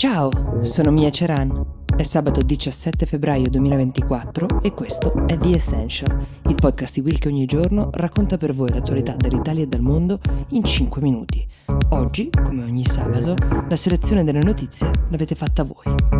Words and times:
Ciao, 0.00 0.30
sono 0.62 0.90
Mia 0.92 1.10
Ceran. 1.10 1.62
È 1.94 2.02
sabato 2.04 2.40
17 2.40 3.04
febbraio 3.04 3.50
2024 3.50 4.62
e 4.62 4.72
questo 4.72 5.26
è 5.26 5.36
The 5.36 5.54
Essential, 5.54 6.26
il 6.46 6.54
podcast 6.54 6.94
di 6.94 7.02
Will 7.02 7.18
che 7.18 7.28
ogni 7.28 7.44
giorno 7.44 7.90
racconta 7.92 8.38
per 8.38 8.54
voi 8.54 8.70
l'attualità 8.70 9.14
dall'Italia 9.14 9.64
e 9.64 9.66
dal 9.66 9.82
mondo 9.82 10.18
in 10.52 10.64
5 10.64 11.02
minuti. 11.02 11.46
Oggi, 11.90 12.30
come 12.30 12.62
ogni 12.62 12.86
sabato, 12.86 13.34
la 13.68 13.76
selezione 13.76 14.24
delle 14.24 14.40
notizie 14.40 14.90
l'avete 15.10 15.34
fatta 15.34 15.64
voi. 15.64 16.19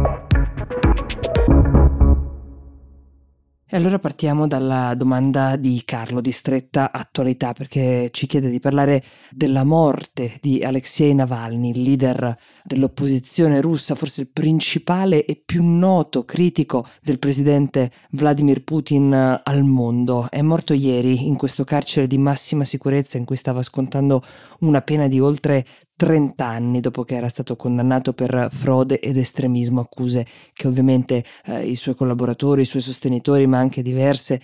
E 3.73 3.77
allora 3.77 4.01
partiamo 4.01 4.49
dalla 4.49 4.95
domanda 4.97 5.55
di 5.55 5.81
Carlo 5.85 6.21
di 6.21 6.33
stretta 6.33 6.91
attualità 6.91 7.53
perché 7.53 8.09
ci 8.11 8.27
chiede 8.27 8.51
di 8.51 8.59
parlare 8.59 9.01
della 9.31 9.63
morte 9.63 10.39
di 10.41 10.65
Alexei 10.65 11.15
Navalny, 11.15 11.71
il 11.71 11.83
leader 11.83 12.37
dell'opposizione 12.65 13.61
russa, 13.61 13.95
forse 13.95 14.23
il 14.23 14.29
principale 14.33 15.25
e 15.25 15.41
più 15.47 15.63
noto 15.65 16.25
critico 16.25 16.85
del 17.01 17.21
presidente 17.21 17.93
Vladimir 18.11 18.65
Putin 18.65 19.41
al 19.41 19.63
mondo. 19.63 20.27
È 20.29 20.43
morto 20.43 20.75
ieri 20.75 21.29
in 21.29 21.37
questo 21.37 21.63
carcere 21.63 22.09
di 22.09 22.19
massima 22.19 22.65
sicurezza 22.65 23.19
in 23.19 23.25
cui 23.25 23.37
stava 23.37 23.63
scontando 23.63 24.21
una 24.63 24.81
pena 24.81 25.07
di 25.07 25.21
oltre 25.21 25.65
30 26.01 26.47
anni 26.47 26.81
dopo 26.81 27.05
che 27.05 27.15
era 27.15 27.29
stato 27.29 27.57
condannato 27.57 28.15
per 28.15 28.49
frode 28.51 29.01
ed 29.01 29.19
estremismo, 29.19 29.83
accuse 29.83 30.25
che 30.55 30.67
ovviamente 30.67 31.23
eh, 31.45 31.69
i 31.69 31.75
suoi 31.75 31.95
collaboratori, 31.95 32.63
i 32.63 32.65
suoi 32.65 32.81
sostenitori, 32.81 33.47
ma 33.47 33.59
anche 33.59 33.83
diverse 33.83 34.37
eh, 34.37 34.41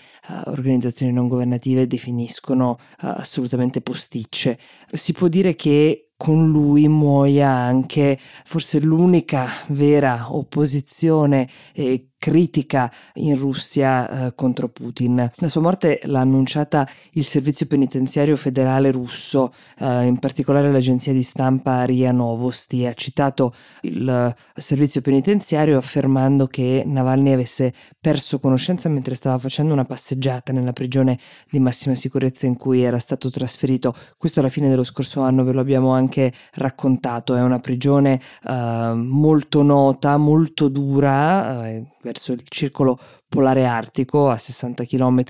organizzazioni 0.51 1.13
non 1.13 1.29
governative 1.29 1.87
definiscono 1.87 2.77
eh, 3.01 3.07
assolutamente 3.07 3.81
posticce. 3.81 4.59
Si 4.93 5.15
può 5.15 5.29
dire 5.29 5.55
che 5.55 6.11
con 6.15 6.47
lui 6.51 6.89
muoia 6.89 7.49
anche 7.49 8.19
forse 8.45 8.79
l'unica 8.79 9.49
vera 9.69 10.35
opposizione 10.35 11.49
eh, 11.73 12.11
critica 12.19 12.91
in 13.15 13.37
Russia 13.37 14.27
eh, 14.27 14.35
contro 14.35 14.69
Putin. 14.69 15.31
La 15.37 15.49
sua 15.49 15.61
morte 15.61 16.01
l'ha 16.05 16.21
annunciata 16.21 16.89
il 17.13 17.25
servizio 17.25 17.67
penitenziario 17.67 18.37
federale 18.37 18.91
russo, 18.91 19.53
eh, 19.79 20.07
in 20.07 20.19
particolare 20.19 20.73
l'agenzia 20.73 21.13
di 21.13 21.23
stampa 21.23 21.85
RIA 21.85 22.13
Novosti, 22.13 22.85
ha 22.87 22.95
citato 22.95 23.55
il 23.83 24.35
servizio 24.55 25.01
penitenziario 25.01 25.79
affermando 25.79 26.47
che 26.47 26.83
Navalny 26.85 27.33
avesse 27.33 27.73
perso 28.01 28.39
conoscenza 28.39 28.89
mentre 28.89 29.15
stava 29.15 29.39
facendo 29.39 29.73
una 29.73 29.85
passeggiata 29.85 30.53
nella 30.53 30.73
prigione 30.73 31.19
di 31.51 31.59
massima 31.59 31.95
sicurezza 31.95 32.47
in 32.47 32.57
cui 32.57 32.83
era 32.83 32.99
stato 32.99 33.31
trasferito. 33.31 33.95
Questo 34.17 34.41
alla 34.41 34.49
fine 34.49 34.69
dello 34.69 34.85
scorso 34.85 35.21
anno 35.21 35.45
ve 35.45 35.53
lo 35.53 35.61
abbiamo 35.61 35.93
anche 35.93 36.33
raccontato, 36.55 37.35
è 37.35 37.41
una 37.41 37.61
prigione 37.61 38.21
eh, 38.45 38.93
molto 38.95 39.63
nota, 39.63 40.17
molto 40.17 40.69
dura 40.69 41.67
eh, 41.67 41.85
verso 42.07 42.33
il 42.33 42.43
circolo 42.49 42.99
polare 43.29 43.65
artico 43.65 44.31
a 44.31 44.37
60 44.37 44.85
km 44.85 45.23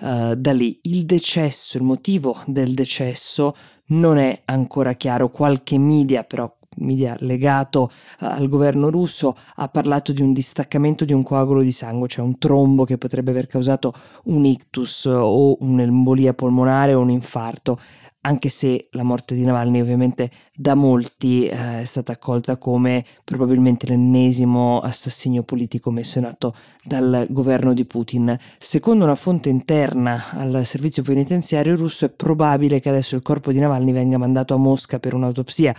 uh, 0.00 0.34
da 0.34 0.52
lì. 0.52 0.78
Il 0.82 1.04
decesso, 1.04 1.76
il 1.76 1.82
motivo 1.82 2.40
del 2.46 2.74
decesso 2.74 3.54
non 3.88 4.18
è 4.18 4.42
ancora 4.44 4.92
chiaro. 4.92 5.28
Qualche 5.30 5.76
media 5.78 6.22
però 6.22 6.56
media 6.78 7.16
legato 7.20 7.90
uh, 8.20 8.24
al 8.24 8.48
governo 8.48 8.90
russo 8.90 9.36
ha 9.56 9.68
parlato 9.68 10.12
di 10.12 10.22
un 10.22 10.32
distaccamento 10.32 11.04
di 11.04 11.12
un 11.12 11.22
coagulo 11.22 11.62
di 11.62 11.72
sangue, 11.72 12.08
cioè 12.08 12.24
un 12.24 12.38
trombo 12.38 12.84
che 12.84 12.98
potrebbe 12.98 13.30
aver 13.30 13.46
causato 13.46 13.92
un 14.24 14.44
ictus 14.44 15.06
o 15.06 15.56
un'embolia 15.60 16.34
polmonare 16.34 16.94
o 16.94 17.00
un 17.00 17.10
infarto 17.10 17.78
anche 18.22 18.48
se 18.50 18.88
la 18.90 19.02
morte 19.02 19.34
di 19.34 19.44
Navalny 19.44 19.80
ovviamente 19.80 20.30
da 20.54 20.74
molti 20.74 21.46
eh, 21.46 21.80
è 21.80 21.84
stata 21.84 22.12
accolta 22.12 22.58
come 22.58 23.04
probabilmente 23.24 23.86
l'ennesimo 23.86 24.80
assassinio 24.80 25.42
politico 25.42 25.90
messo 25.90 26.18
in 26.18 26.26
atto 26.26 26.54
dal 26.82 27.26
governo 27.30 27.72
di 27.72 27.84
Putin. 27.86 28.36
Secondo 28.58 29.04
una 29.04 29.14
fonte 29.14 29.48
interna 29.48 30.30
al 30.32 30.66
servizio 30.66 31.02
penitenziario 31.02 31.76
russo 31.76 32.04
è 32.04 32.10
probabile 32.10 32.80
che 32.80 32.90
adesso 32.90 33.16
il 33.16 33.22
corpo 33.22 33.52
di 33.52 33.58
Navalny 33.58 33.92
venga 33.92 34.18
mandato 34.18 34.52
a 34.52 34.58
Mosca 34.58 34.98
per 34.98 35.14
un'autopsia 35.14 35.74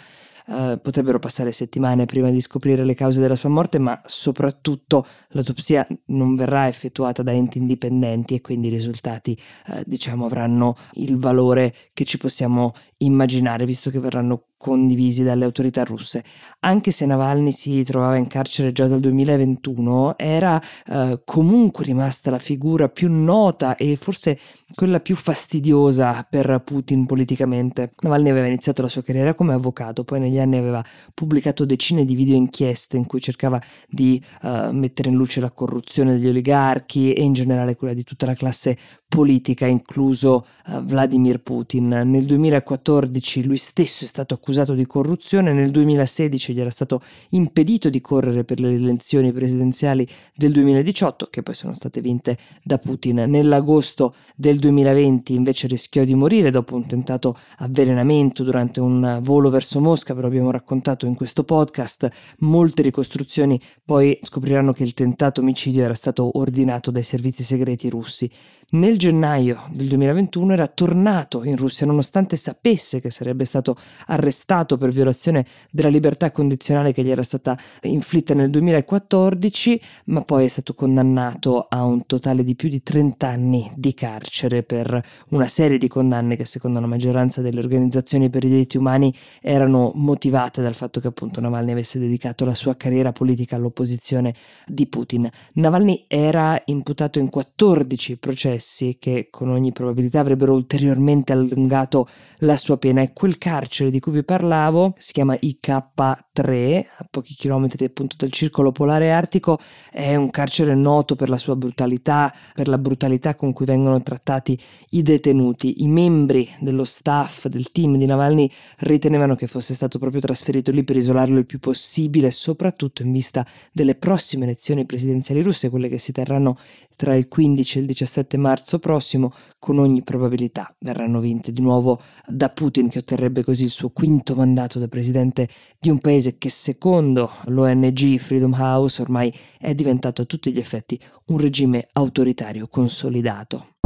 Uh, 0.52 0.78
potrebbero 0.82 1.18
passare 1.18 1.54
settimane 1.54 2.04
prima 2.04 2.30
di 2.30 2.42
scoprire 2.42 2.84
le 2.84 2.94
cause 2.94 3.22
della 3.22 3.36
sua 3.36 3.48
morte, 3.48 3.80
ma 3.80 4.02
soprattutto 4.04 5.06
l'autopsia 5.30 5.88
non 6.08 6.36
verrà 6.36 6.68
effettuata 6.68 7.24
da 7.24 7.32
enti 7.32 7.58
indipendenti 7.58 8.36
e 8.36 8.42
quindi 8.42 8.68
i 8.68 8.72
risultati, 8.72 9.38
uh, 9.68 9.82
diciamo, 9.86 10.26
avranno 10.26 10.76
il 10.96 11.18
valore 11.18 11.74
che 11.94 12.04
ci 12.04 12.18
possiamo 12.18 12.74
immaginare, 12.98 13.66
visto 13.66 13.90
che 13.90 14.00
verranno 14.00 14.48
condivisi 14.62 15.24
dalle 15.24 15.44
autorità 15.44 15.84
russe. 15.84 16.24
Anche 16.60 16.92
se 16.92 17.08
Navalny 17.08 17.52
si 17.52 17.84
trovava 17.84 18.16
in 18.16 18.28
carcere 18.28 18.72
già 18.72 18.86
dal 18.86 19.00
2021, 19.00 20.20
era 20.20 20.62
uh, 20.88 21.20
comunque 21.26 21.84
rimasta 21.84 22.30
la 22.30 22.38
figura 22.38 22.88
più 22.88 23.12
nota 23.12 23.76
e 23.76 23.96
forse 23.96 24.38
quella 24.76 25.00
più 25.00 25.16
fastidiosa 25.16 26.26
per 26.30 26.62
Putin 26.64 27.08
politicamente. 27.08 27.94
Navalny 28.02 28.30
aveva 28.30 28.46
iniziato 28.46 28.84
la 28.84 28.88
sua 28.88 29.02
carriera 29.02 29.34
come 29.34 29.54
avvocato, 29.54 30.04
poi 30.04 30.20
negli 30.20 30.38
anni 30.38 30.58
aveva 30.58 30.84
pubblicato 31.12 31.66
decine 31.66 32.06
di 32.06 32.14
video 32.14 32.36
inchieste 32.36 32.98
in 32.98 33.08
cui 33.08 33.20
cercava 33.20 33.60
di 33.90 34.24
uh, 34.44 34.70
mettere 34.70 35.10
in 35.10 35.16
luce 35.16 35.40
la 35.40 35.50
corruzione 35.50 36.14
degli 36.14 36.28
oligarchi 36.28 37.14
e 37.14 37.24
in 37.24 37.34
generale 37.34 37.76
quella 37.76 37.96
di 37.96 38.04
tutta 38.04 38.28
la 38.28 38.36
classe 38.36 38.78
politica, 39.12 39.66
incluso 39.66 40.46
uh, 40.68 40.80
Vladimir 40.80 41.42
Putin. 41.42 41.90
Nel 41.90 42.24
2014 42.24 43.44
lui 43.44 43.58
stesso 43.58 44.06
è 44.06 44.08
stato 44.08 44.34
accusato 44.34 44.74
di 44.74 44.86
corruzione, 44.86 45.52
nel 45.52 45.70
2016 45.70 46.54
gli 46.54 46.62
era 46.62 46.70
stato 46.70 47.02
impedito 47.32 47.90
di 47.90 48.00
correre 48.00 48.46
per 48.46 48.62
le 48.62 48.74
elezioni 48.74 49.34
presidenziali 49.34 50.08
del 50.34 50.54
2018, 50.54 51.28
che 51.30 51.44
poi 51.44 51.56
sono 51.56 51.74
state 51.74 52.00
vinte 52.00 52.38
da 52.64 52.78
Putin. 52.78 53.26
Nell'agosto 53.28 54.16
del 54.34 54.60
2020 54.60 55.34
invece 55.34 55.68
rischiò 55.68 56.06
di 56.06 56.16
morire 56.16 56.50
dopo 56.50 56.76
un 56.76 56.88
tentato 56.88 57.38
avvelenamento 57.58 58.44
durante 58.44 58.80
un 58.80 59.20
volo 59.22 59.50
verso 59.50 59.82
Mosca, 59.82 60.14
ve 60.14 60.22
lo 60.22 60.28
abbiamo 60.28 60.52
raccontato 60.52 61.06
in 61.06 61.16
questo 61.16 61.44
podcast. 61.44 62.10
Molte 62.40 62.82
ricostruzioni 62.82 63.60
poi 63.84 64.18
scopriranno 64.22 64.72
che 64.72 64.84
il 64.84 64.94
tentato 64.94 65.42
omicidio 65.42 65.84
era 65.84 65.96
stato 65.96 66.38
ordinato 66.38 66.92
dai 66.92 67.04
servizi 67.04 67.44
segreti 67.44 67.90
russi. 67.90 68.32
Nel 68.74 68.98
gennaio 68.98 69.64
del 69.72 69.90
2021 69.90 70.54
era 70.54 70.66
tornato 70.66 71.44
in 71.44 71.58
Russia 71.58 71.86
nonostante 71.86 72.38
sapesse 72.38 73.02
che 73.02 73.12
sarebbe 73.12 73.44
stato 73.44 73.76
arrestato 74.06 74.78
per 74.78 74.92
violazione 74.92 75.46
della 75.70 75.90
libertà 75.90 76.32
condizionale 76.32 76.94
che 76.94 77.04
gli 77.04 77.10
era 77.10 77.22
stata 77.22 77.58
inflitta 77.82 78.34
nel 78.34 78.50
2014, 78.50 79.82
ma 80.06 80.22
poi 80.22 80.46
è 80.46 80.48
stato 80.48 80.74
condannato 80.74 81.66
a 81.68 81.84
un 81.84 82.06
totale 82.06 82.46
di 82.46 82.56
più 82.56 82.70
di 82.70 82.82
30 82.82 83.28
anni 83.28 83.70
di 83.76 83.94
carcere 83.94 84.64
per 84.64 85.04
una 85.32 85.48
serie 85.48 85.78
di 85.78 85.90
condanne 85.90 86.38
che 86.38 86.46
secondo 86.46 86.80
la 86.80 86.88
maggioranza 86.88 87.42
delle 87.42 87.60
organizzazioni 87.60 88.30
per 88.30 88.46
i 88.46 88.50
diritti 88.50 88.78
umani 88.78 89.14
erano 89.42 89.92
motivate 89.96 90.62
dal 90.62 90.76
fatto 90.76 91.02
che 91.02 91.08
appunto 91.08 91.42
Navalny 91.42 91.74
avesse 91.74 92.00
dedicato 92.00 92.46
la 92.46 92.56
sua 92.56 92.78
carriera 92.78 93.12
politica 93.12 93.58
all'opposizione 93.58 94.34
di 94.66 94.88
Putin. 94.88 95.30
Navalny 95.56 96.06
era 96.08 96.62
imputato 96.68 97.20
in 97.20 97.30
14 97.30 98.16
processi 98.16 98.60
processi 98.62 98.98
che 99.00 99.28
con 99.32 99.50
ogni 99.50 99.72
probabilità 99.72 100.20
avrebbero 100.20 100.54
ulteriormente 100.54 101.34
allungato 101.34 102.08
la 102.40 102.56
sua 102.56 102.78
pena. 102.78 103.02
E 103.02 103.12
quel 103.12 103.38
carcere 103.38 103.90
di 103.90 104.00
cui 104.00 104.12
vi 104.12 104.24
parlavo 104.24 104.94
si 104.98 105.12
chiama 105.12 105.34
IK3 105.34 106.86
a 106.98 107.08
pochi 107.10 107.34
chilometri 107.34 107.86
appunto 107.86 108.16
dal 108.18 108.32
circolo 108.32 108.72
polare 108.72 109.12
artico. 109.12 109.60
È 109.92 110.16
un 110.16 110.30
carcere 110.30 110.76
noto 110.76 111.16
per 111.16 111.30
la 111.30 111.38
sua 111.38 111.56
brutalità 111.56 112.34
per 112.54 112.68
la 112.68 112.78
brutalità 112.78 113.36
con 113.36 113.52
cui 113.52 113.66
vengono 113.66 114.02
trattati 114.02 114.58
i 114.92 115.02
detenuti. 115.02 115.84
I 115.84 115.88
membri 115.88 116.48
dello 116.60 116.86
staff 116.86 117.48
del 117.48 117.72
team 117.72 117.98
di 117.98 118.06
Navalny 118.06 118.50
ritenevano 118.80 119.36
che 119.36 119.48
fosse 119.48 119.74
stato 119.74 119.98
proprio 119.98 120.22
trasferito 120.22 120.72
lì 120.72 120.84
per 120.84 120.96
isolarlo 120.96 121.40
il 121.40 121.46
più 121.46 121.60
possibile 121.60 122.30
soprattutto 122.30 123.02
in 123.02 123.12
vista 123.12 123.46
delle 123.72 123.96
prossime 123.96 124.44
elezioni 124.44 124.86
presidenziali 124.86 125.42
russe 125.42 125.70
quelle 125.70 125.88
che 125.88 125.98
si 125.98 126.12
terranno 126.12 126.58
tra 126.96 127.16
il 127.16 127.28
15 127.28 127.78
e 127.78 127.82
il 127.82 127.88
17 127.88 128.38
marzo 128.38 128.51
prossimo, 128.80 129.32
con 129.60 129.80
ogni 129.80 130.04
probabilità 130.04 130.76
verranno 130.80 131.20
vinte 131.20 131.52
di 131.52 131.62
nuovo 131.62 132.00
da 132.28 132.50
Putin 132.50 132.90
che 132.90 133.00
otterrebbe 133.00 133.44
così 133.44 133.64
il 133.64 133.70
suo 133.70 133.90
quinto 133.90 134.36
mandato 134.36 134.80
da 134.80 134.88
presidente 134.88 135.48
di 135.80 135.90
un 135.90 136.00
paese 136.00 136.38
che 136.38 136.50
secondo 136.50 137.32
l'ONG 137.46 138.18
Freedom 138.18 138.54
House 138.54 139.02
ormai 139.02 139.34
è 139.58 139.74
diventato 139.74 140.24
a 140.24 140.26
tutti 140.26 140.52
gli 140.52 140.60
effetti 140.60 141.00
un 141.28 141.38
regime 141.38 141.88
autoritario 141.94 142.68
consolidato. 142.68 143.81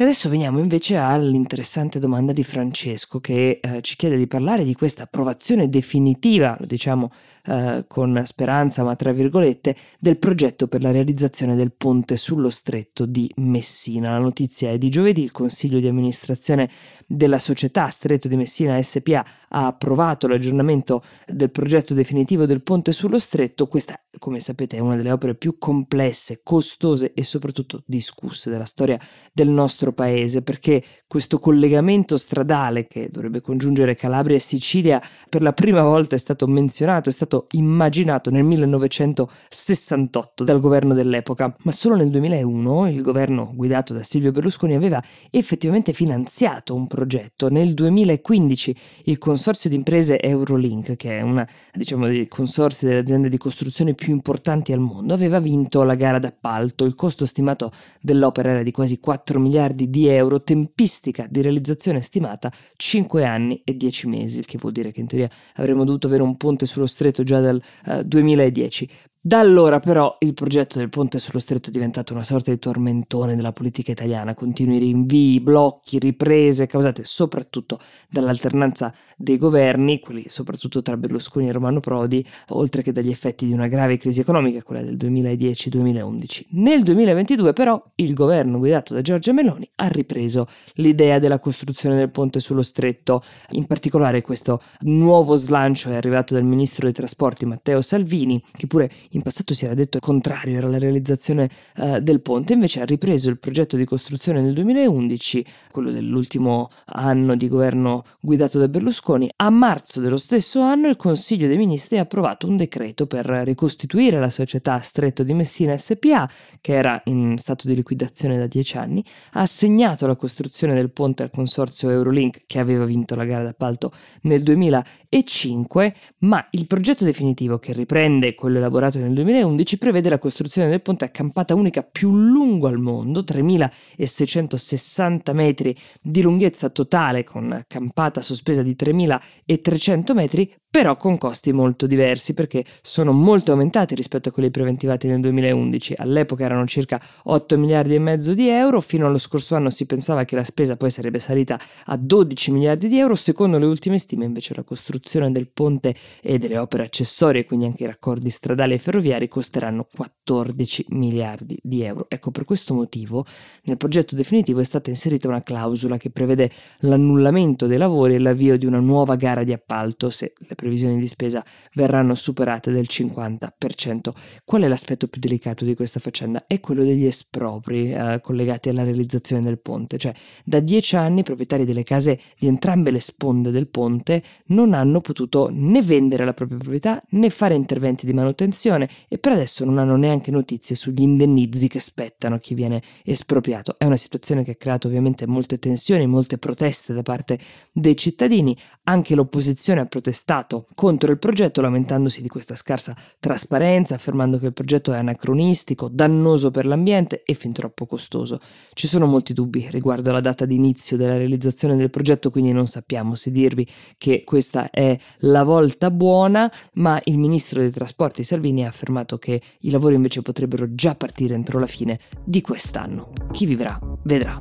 E 0.00 0.04
adesso 0.04 0.28
veniamo 0.28 0.60
invece 0.60 0.96
all'interessante 0.96 1.98
domanda 1.98 2.32
di 2.32 2.44
Francesco 2.44 3.18
che 3.18 3.58
eh, 3.60 3.82
ci 3.82 3.96
chiede 3.96 4.16
di 4.16 4.28
parlare 4.28 4.62
di 4.62 4.72
questa 4.72 5.02
approvazione 5.02 5.68
definitiva, 5.68 6.56
lo 6.56 6.66
diciamo 6.66 7.10
eh, 7.46 7.84
con 7.88 8.22
speranza 8.24 8.84
ma 8.84 8.94
tra 8.94 9.10
virgolette, 9.10 9.74
del 9.98 10.16
progetto 10.16 10.68
per 10.68 10.82
la 10.82 10.92
realizzazione 10.92 11.56
del 11.56 11.72
ponte 11.72 12.16
sullo 12.16 12.48
stretto 12.48 13.06
di 13.06 13.28
Messina. 13.38 14.10
La 14.10 14.18
notizia 14.18 14.70
è 14.70 14.78
di 14.78 14.88
giovedì, 14.88 15.24
il 15.24 15.32
consiglio 15.32 15.80
di 15.80 15.88
amministrazione 15.88 16.70
della 17.08 17.40
società 17.40 17.88
Stretto 17.88 18.28
di 18.28 18.36
Messina 18.36 18.80
SPA 18.80 19.24
ha 19.48 19.66
approvato 19.66 20.28
l'aggiornamento 20.28 21.02
del 21.26 21.50
progetto 21.50 21.94
definitivo 21.94 22.44
del 22.46 22.62
ponte 22.62 22.92
sullo 22.92 23.18
stretto. 23.18 23.66
Questa, 23.66 23.98
come 24.18 24.40
sapete, 24.40 24.76
è 24.76 24.80
una 24.80 24.94
delle 24.94 25.10
opere 25.10 25.34
più 25.34 25.56
complesse, 25.58 26.40
costose 26.44 27.14
e 27.14 27.24
soprattutto 27.24 27.82
discusse 27.86 28.50
della 28.50 28.66
storia 28.66 29.00
del 29.32 29.48
nostro 29.48 29.87
paese, 29.92 30.42
perché 30.42 30.82
questo 31.06 31.38
collegamento 31.38 32.16
stradale 32.16 32.86
che 32.86 33.08
dovrebbe 33.10 33.40
congiungere 33.40 33.94
Calabria 33.94 34.36
e 34.36 34.40
Sicilia 34.40 35.00
per 35.28 35.42
la 35.42 35.52
prima 35.52 35.82
volta 35.82 36.16
è 36.16 36.18
stato 36.18 36.46
menzionato, 36.46 37.08
è 37.08 37.12
stato 37.12 37.46
immaginato 37.52 38.30
nel 38.30 38.44
1968 38.44 40.44
dal 40.44 40.60
governo 40.60 40.94
dell'epoca, 40.94 41.54
ma 41.62 41.72
solo 41.72 41.96
nel 41.96 42.10
2001 42.10 42.88
il 42.88 43.02
governo 43.02 43.50
guidato 43.54 43.94
da 43.94 44.02
Silvio 44.02 44.32
Berlusconi 44.32 44.74
aveva 44.74 45.02
effettivamente 45.30 45.92
finanziato 45.92 46.74
un 46.74 46.86
progetto. 46.86 47.48
Nel 47.48 47.74
2015 47.74 48.76
il 49.04 49.18
consorzio 49.18 49.70
di 49.70 49.76
imprese 49.76 50.20
Eurolink, 50.20 50.96
che 50.96 51.18
è 51.18 51.20
una 51.22 51.48
diciamo 51.72 52.06
dei 52.06 52.28
consorsi 52.28 52.86
delle 52.86 53.00
aziende 53.00 53.28
di 53.28 53.38
costruzione 53.38 53.94
più 53.94 54.12
importanti 54.12 54.72
al 54.72 54.80
mondo, 54.80 55.14
aveva 55.14 55.40
vinto 55.40 55.82
la 55.84 55.94
gara 55.94 56.18
d'appalto. 56.18 56.84
Il 56.84 56.94
costo 56.94 57.24
stimato 57.24 57.70
dell'opera 58.00 58.50
era 58.50 58.62
di 58.62 58.70
quasi 58.70 59.00
4 59.00 59.40
miliardi 59.40 59.77
di 59.86 60.08
euro, 60.08 60.42
tempistica 60.42 61.26
di 61.28 61.42
realizzazione 61.42 62.00
stimata 62.00 62.50
5 62.76 63.24
anni 63.24 63.60
e 63.64 63.76
10 63.76 64.06
mesi, 64.08 64.38
il 64.38 64.46
che 64.46 64.58
vuol 64.58 64.72
dire 64.72 64.90
che 64.90 65.00
in 65.00 65.06
teoria 65.06 65.30
avremmo 65.54 65.84
dovuto 65.84 66.06
avere 66.06 66.22
un 66.22 66.36
ponte 66.36 66.66
sullo 66.66 66.86
stretto 66.86 67.22
già 67.22 67.40
dal 67.40 67.62
uh, 67.86 68.02
2010. 68.02 68.88
Da 69.20 69.40
allora 69.40 69.80
però 69.80 70.14
il 70.20 70.32
progetto 70.32 70.78
del 70.78 70.90
ponte 70.90 71.18
sullo 71.18 71.40
stretto 71.40 71.70
è 71.70 71.72
diventato 71.72 72.12
una 72.12 72.22
sorta 72.22 72.52
di 72.52 72.58
tormentone 72.60 73.34
della 73.34 73.50
politica 73.50 73.90
italiana, 73.90 74.32
continui 74.32 74.78
rinvii, 74.78 75.40
blocchi, 75.40 75.98
riprese 75.98 76.66
causate 76.66 77.02
soprattutto 77.02 77.80
dall'alternanza 78.08 78.94
dei 79.16 79.36
governi, 79.36 79.98
quelli 79.98 80.28
soprattutto 80.28 80.82
tra 80.82 80.96
Berlusconi 80.96 81.48
e 81.48 81.52
Romano 81.52 81.80
Prodi, 81.80 82.24
oltre 82.50 82.82
che 82.82 82.92
dagli 82.92 83.10
effetti 83.10 83.44
di 83.44 83.52
una 83.52 83.66
grave 83.66 83.96
crisi 83.96 84.20
economica, 84.20 84.62
quella 84.62 84.82
del 84.82 84.94
2010-2011. 84.94 86.44
Nel 86.50 86.84
2022 86.84 87.52
però 87.52 87.82
il 87.96 88.14
governo 88.14 88.58
guidato 88.58 88.94
da 88.94 89.00
Giorgia 89.00 89.32
Meloni 89.32 89.68
ha 89.74 89.88
ripreso 89.88 90.46
l'idea 90.74 91.18
della 91.18 91.40
costruzione 91.40 91.96
del 91.96 92.10
ponte 92.10 92.38
sullo 92.38 92.62
stretto, 92.62 93.24
in 93.50 93.66
particolare 93.66 94.22
questo 94.22 94.62
nuovo 94.82 95.34
slancio 95.34 95.90
è 95.90 95.96
arrivato 95.96 96.34
dal 96.34 96.44
ministro 96.44 96.84
dei 96.84 96.94
trasporti 96.94 97.46
Matteo 97.46 97.80
Salvini, 97.80 98.40
che 98.56 98.68
pure 98.68 98.88
in 99.10 99.22
passato 99.22 99.54
si 99.54 99.64
era 99.64 99.74
detto 99.74 99.98
contrario, 99.98 100.56
era 100.56 100.68
la 100.68 100.78
realizzazione 100.78 101.48
eh, 101.76 102.00
del 102.00 102.20
ponte, 102.20 102.52
invece 102.52 102.80
ha 102.80 102.84
ripreso 102.84 103.30
il 103.30 103.38
progetto 103.38 103.76
di 103.76 103.84
costruzione 103.84 104.40
nel 104.40 104.52
2011, 104.54 105.44
quello 105.70 105.90
dell'ultimo 105.90 106.68
anno 106.86 107.36
di 107.36 107.48
governo 107.48 108.02
guidato 108.20 108.58
da 108.58 108.68
Berlusconi. 108.68 109.30
A 109.36 109.50
marzo 109.50 110.00
dello 110.00 110.16
stesso 110.16 110.60
anno 110.60 110.88
il 110.88 110.96
Consiglio 110.96 111.46
dei 111.46 111.56
Ministri 111.56 111.98
ha 111.98 112.02
approvato 112.02 112.46
un 112.46 112.56
decreto 112.56 113.06
per 113.06 113.26
ricostituire 113.26 114.18
la 114.18 114.30
società 114.30 114.80
Stretto 114.80 115.22
di 115.22 115.32
Messina 115.32 115.76
SPA, 115.76 116.28
che 116.60 116.74
era 116.74 117.00
in 117.06 117.38
stato 117.38 117.66
di 117.68 117.74
liquidazione 117.74 118.38
da 118.38 118.46
dieci 118.46 118.76
anni, 118.76 119.04
ha 119.32 119.40
assegnato 119.40 120.06
la 120.06 120.16
costruzione 120.16 120.74
del 120.74 120.90
ponte 120.90 121.22
al 121.22 121.30
consorzio 121.30 121.90
Eurolink, 121.90 122.42
che 122.46 122.58
aveva 122.58 122.84
vinto 122.84 123.14
la 123.14 123.24
gara 123.24 123.42
d'appalto 123.42 123.92
nel 124.22 124.42
2005, 124.42 125.94
ma 126.20 126.46
il 126.50 126.66
progetto 126.66 127.04
definitivo 127.04 127.58
che 127.58 127.72
riprende 127.72 128.34
quello 128.34 128.58
elaborato 128.58 128.97
nel 128.98 129.14
2011 129.14 129.78
prevede 129.78 130.08
la 130.08 130.18
costruzione 130.18 130.68
del 130.68 130.82
ponte 130.82 131.04
a 131.04 131.08
campata 131.08 131.54
unica 131.54 131.82
più 131.82 132.12
lungo 132.14 132.66
al 132.66 132.78
mondo, 132.78 133.20
3.660 133.20 135.34
metri 135.34 135.76
di 136.02 136.22
lunghezza 136.22 136.70
totale 136.70 137.24
con 137.24 137.62
campata 137.66 138.22
sospesa 138.22 138.62
di 138.62 138.74
3.300 138.78 140.14
metri 140.14 140.50
però 140.70 140.96
con 140.96 141.16
costi 141.16 141.52
molto 141.52 141.86
diversi 141.86 142.34
perché 142.34 142.62
sono 142.82 143.12
molto 143.12 143.52
aumentati 143.52 143.94
rispetto 143.94 144.28
a 144.28 144.32
quelli 144.32 144.50
preventivati 144.50 145.06
nel 145.06 145.20
2011. 145.20 145.94
All'epoca 145.96 146.44
erano 146.44 146.66
circa 146.66 147.00
8 147.24 147.56
miliardi 147.56 147.94
e 147.94 147.98
mezzo 147.98 148.34
di 148.34 148.48
euro, 148.48 148.80
fino 148.80 149.06
allo 149.06 149.16
scorso 149.16 149.54
anno 149.54 149.70
si 149.70 149.86
pensava 149.86 150.24
che 150.24 150.36
la 150.36 150.44
spesa 150.44 150.76
poi 150.76 150.90
sarebbe 150.90 151.20
salita 151.20 151.58
a 151.86 151.96
12 151.96 152.50
miliardi 152.50 152.88
di 152.88 152.98
euro, 152.98 153.14
secondo 153.14 153.58
le 153.58 153.64
ultime 153.64 153.98
stime 153.98 154.26
invece 154.26 154.52
la 154.54 154.62
costruzione 154.62 155.32
del 155.32 155.48
ponte 155.48 155.94
e 156.20 156.38
delle 156.38 156.58
opere 156.58 156.84
accessorie, 156.84 157.46
quindi 157.46 157.64
anche 157.64 157.84
i 157.84 157.86
raccordi 157.86 158.28
stradali 158.28 158.74
e 158.74 158.78
ferroviari, 158.78 158.87
costeranno 159.28 159.86
14 159.92 160.86
miliardi 160.90 161.58
di 161.62 161.82
euro. 161.82 162.06
Ecco, 162.08 162.30
per 162.30 162.44
questo 162.44 162.74
motivo 162.74 163.24
nel 163.64 163.76
progetto 163.76 164.14
definitivo 164.14 164.60
è 164.60 164.64
stata 164.64 164.90
inserita 164.90 165.28
una 165.28 165.42
clausola 165.42 165.96
che 165.96 166.10
prevede 166.10 166.50
l'annullamento 166.80 167.66
dei 167.66 167.78
lavori 167.78 168.14
e 168.14 168.18
l'avvio 168.18 168.56
di 168.56 168.66
una 168.66 168.80
nuova 168.80 169.16
gara 169.16 169.44
di 169.44 169.52
appalto 169.52 170.10
se 170.10 170.32
le 170.36 170.54
previsioni 170.54 170.98
di 170.98 171.06
spesa 171.06 171.44
verranno 171.74 172.14
superate 172.14 172.70
del 172.70 172.86
50%. 172.88 174.12
Qual 174.44 174.62
è 174.62 174.68
l'aspetto 174.68 175.08
più 175.08 175.20
delicato 175.20 175.64
di 175.64 175.74
questa 175.74 176.00
faccenda? 176.00 176.44
È 176.46 176.60
quello 176.60 176.82
degli 176.82 177.04
espropri 177.04 177.92
eh, 177.92 178.20
collegati 178.22 178.68
alla 178.68 178.84
realizzazione 178.84 179.42
del 179.42 179.58
ponte, 179.58 179.98
cioè 179.98 180.12
da 180.44 180.60
dieci 180.60 180.96
anni 180.96 181.20
i 181.20 181.24
proprietari 181.24 181.64
delle 181.64 181.82
case 181.82 182.20
di 182.38 182.46
entrambe 182.46 182.90
le 182.90 183.00
sponde 183.00 183.50
del 183.50 183.68
ponte 183.68 184.22
non 184.46 184.72
hanno 184.74 185.00
potuto 185.00 185.48
né 185.50 185.82
vendere 185.82 186.24
la 186.24 186.34
propria 186.34 186.58
proprietà 186.58 187.02
né 187.10 187.30
fare 187.30 187.54
interventi 187.54 188.06
di 188.06 188.12
manutenzione 188.12 188.77
e 189.08 189.18
per 189.18 189.32
adesso 189.32 189.64
non 189.64 189.78
hanno 189.78 189.96
neanche 189.96 190.30
notizie 190.30 190.76
sugli 190.76 191.02
indennizi 191.02 191.68
che 191.68 191.80
spettano 191.80 192.38
chi 192.38 192.54
viene 192.54 192.82
espropriato. 193.04 193.76
È 193.78 193.84
una 193.84 193.96
situazione 193.96 194.44
che 194.44 194.52
ha 194.52 194.56
creato 194.56 194.86
ovviamente 194.86 195.26
molte 195.26 195.58
tensioni, 195.58 196.06
molte 196.06 196.38
proteste 196.38 196.92
da 196.92 197.02
parte 197.02 197.38
dei 197.72 197.96
cittadini, 197.96 198.56
anche 198.84 199.14
l'opposizione 199.14 199.80
ha 199.80 199.86
protestato 199.86 200.66
contro 200.74 201.10
il 201.10 201.18
progetto 201.18 201.60
lamentandosi 201.60 202.22
di 202.22 202.28
questa 202.28 202.54
scarsa 202.54 202.96
trasparenza, 203.18 203.94
affermando 203.94 204.38
che 204.38 204.46
il 204.46 204.52
progetto 204.52 204.92
è 204.92 204.98
anacronistico, 204.98 205.88
dannoso 205.88 206.50
per 206.50 206.66
l'ambiente 206.66 207.22
e 207.24 207.34
fin 207.34 207.52
troppo 207.52 207.86
costoso. 207.86 208.40
Ci 208.72 208.86
sono 208.86 209.06
molti 209.06 209.32
dubbi 209.32 209.68
riguardo 209.70 210.10
alla 210.10 210.20
data 210.20 210.44
di 210.44 210.54
inizio 210.54 210.96
della 210.96 211.16
realizzazione 211.16 211.76
del 211.76 211.90
progetto, 211.90 212.30
quindi 212.30 212.52
non 212.52 212.66
sappiamo 212.66 213.14
se 213.14 213.30
dirvi 213.30 213.66
che 213.96 214.22
questa 214.24 214.70
è 214.70 214.96
la 215.18 215.44
volta 215.44 215.90
buona, 215.90 216.50
ma 216.74 217.00
il 217.04 217.18
ministro 217.18 217.60
dei 217.60 217.70
trasporti 217.70 218.24
Salvini 218.24 218.64
ha 218.68 218.70
affermato 218.70 219.18
che 219.18 219.40
i 219.60 219.70
lavori 219.70 219.94
invece 219.94 220.22
potrebbero 220.22 220.74
già 220.74 220.94
partire 220.94 221.34
entro 221.34 221.58
la 221.58 221.66
fine 221.66 221.98
di 222.24 222.40
quest'anno. 222.40 223.12
Chi 223.32 223.46
vivrà 223.46 223.78
vedrà. 224.04 224.40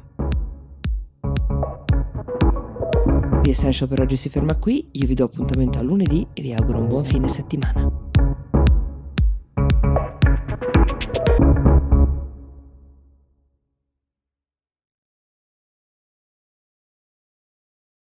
The 3.42 3.50
Essential 3.50 3.88
per 3.88 4.02
oggi 4.02 4.16
si 4.18 4.30
ferma 4.30 4.56
qui, 4.56 4.88
io 4.92 5.08
vi 5.08 5.14
do 5.14 5.26
appuntamento 5.26 5.80
a 5.80 5.82
lunedì 5.82 6.28
e 6.34 6.42
vi 6.42 6.54
auguro 6.54 6.80
un 6.80 6.88
buon 6.88 7.06
fine 7.06 7.30
settimana. 7.30 8.07